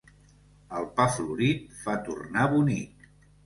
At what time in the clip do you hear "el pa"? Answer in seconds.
0.79-1.07